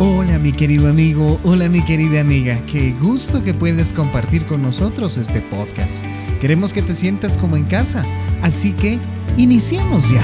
Hola 0.00 0.40
mi 0.40 0.50
querido 0.52 0.88
amigo, 0.88 1.38
hola 1.44 1.68
mi 1.68 1.80
querida 1.84 2.20
amiga, 2.20 2.60
qué 2.66 2.92
gusto 3.00 3.44
que 3.44 3.54
puedes 3.54 3.92
compartir 3.92 4.44
con 4.44 4.60
nosotros 4.60 5.16
este 5.18 5.40
podcast. 5.40 6.04
Queremos 6.40 6.72
que 6.72 6.82
te 6.82 6.94
sientas 6.94 7.38
como 7.38 7.56
en 7.56 7.64
casa, 7.64 8.04
así 8.42 8.72
que 8.72 8.98
iniciemos 9.36 10.10
ya. 10.10 10.20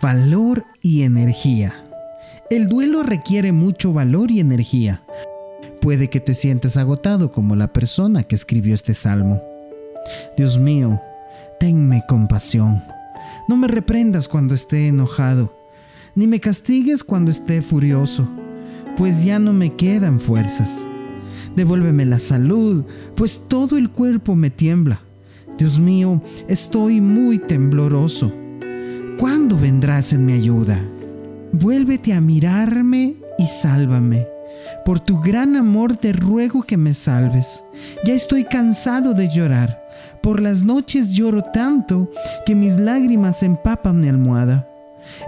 Valor 0.00 0.64
y 0.80 1.02
energía. 1.02 1.74
El 2.48 2.68
duelo 2.68 3.02
requiere 3.02 3.52
mucho 3.52 3.92
valor 3.92 4.30
y 4.30 4.40
energía. 4.40 5.02
Puede 5.82 6.08
que 6.08 6.20
te 6.20 6.32
sientas 6.32 6.78
agotado 6.78 7.30
como 7.30 7.56
la 7.56 7.74
persona 7.74 8.22
que 8.22 8.36
escribió 8.36 8.74
este 8.74 8.94
salmo. 8.94 9.42
Dios 10.38 10.58
mío, 10.58 10.98
tenme 11.60 12.02
compasión 12.08 12.82
no 13.48 13.56
me 13.56 13.68
reprendas 13.68 14.28
cuando 14.28 14.54
esté 14.54 14.88
enojado, 14.88 15.54
ni 16.14 16.26
me 16.26 16.40
castigues 16.40 17.04
cuando 17.04 17.30
esté 17.30 17.62
furioso, 17.62 18.26
pues 18.96 19.24
ya 19.24 19.38
no 19.38 19.52
me 19.52 19.74
quedan 19.74 20.20
fuerzas. 20.20 20.84
Devuélveme 21.56 22.06
la 22.06 22.18
salud, 22.18 22.84
pues 23.14 23.48
todo 23.48 23.76
el 23.76 23.90
cuerpo 23.90 24.34
me 24.34 24.50
tiembla. 24.50 25.00
Dios 25.58 25.78
mío, 25.78 26.22
estoy 26.48 27.00
muy 27.00 27.38
tembloroso. 27.38 28.32
¿Cuándo 29.18 29.58
vendrás 29.58 30.12
en 30.12 30.24
mi 30.24 30.32
ayuda? 30.32 30.78
Vuélvete 31.52 32.14
a 32.14 32.20
mirarme 32.20 33.16
y 33.38 33.46
sálvame. 33.46 34.26
Por 34.84 35.00
tu 35.00 35.20
gran 35.20 35.56
amor 35.56 35.96
te 35.96 36.12
ruego 36.12 36.62
que 36.62 36.76
me 36.76 36.94
salves. 36.94 37.62
Ya 38.04 38.14
estoy 38.14 38.44
cansado 38.44 39.14
de 39.14 39.28
llorar. 39.28 39.81
Por 40.22 40.40
las 40.40 40.62
noches 40.62 41.16
lloro 41.16 41.42
tanto 41.42 42.08
que 42.46 42.54
mis 42.54 42.76
lágrimas 42.76 43.42
empapan 43.42 44.00
mi 44.00 44.08
almohada. 44.08 44.68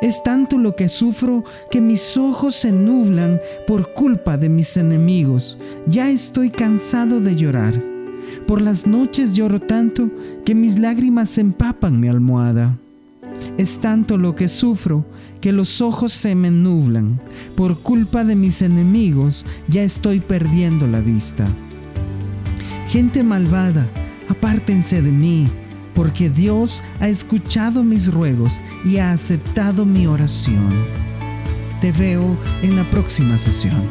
Es 0.00 0.22
tanto 0.22 0.56
lo 0.56 0.76
que 0.76 0.88
sufro 0.88 1.44
que 1.70 1.80
mis 1.80 2.16
ojos 2.16 2.54
se 2.54 2.70
nublan 2.70 3.40
por 3.66 3.92
culpa 3.92 4.36
de 4.36 4.48
mis 4.48 4.76
enemigos. 4.76 5.58
Ya 5.86 6.08
estoy 6.08 6.50
cansado 6.50 7.20
de 7.20 7.34
llorar. 7.34 7.74
Por 8.46 8.62
las 8.62 8.86
noches 8.86 9.34
lloro 9.34 9.60
tanto 9.60 10.10
que 10.44 10.54
mis 10.54 10.78
lágrimas 10.78 11.38
empapan 11.38 11.98
mi 11.98 12.06
almohada. 12.06 12.76
Es 13.58 13.80
tanto 13.80 14.16
lo 14.16 14.36
que 14.36 14.46
sufro 14.46 15.04
que 15.40 15.50
los 15.50 15.80
ojos 15.80 16.12
se 16.12 16.36
me 16.36 16.52
nublan. 16.52 17.20
Por 17.56 17.80
culpa 17.80 18.22
de 18.22 18.36
mis 18.36 18.62
enemigos 18.62 19.44
ya 19.66 19.82
estoy 19.82 20.20
perdiendo 20.20 20.86
la 20.86 21.00
vista. 21.00 21.46
Gente 22.88 23.24
malvada, 23.24 23.88
apártense 24.28 25.02
de 25.02 25.10
mí, 25.10 25.48
porque 25.94 26.28
Dios 26.28 26.82
ha 27.00 27.08
escuchado 27.08 27.84
mis 27.84 28.12
ruegos 28.12 28.60
y 28.84 28.98
ha 28.98 29.12
aceptado 29.12 29.84
mi 29.84 30.06
oración. 30.06 30.68
Te 31.80 31.92
veo 31.92 32.36
en 32.62 32.76
la 32.76 32.88
próxima 32.90 33.38
sesión. 33.38 33.82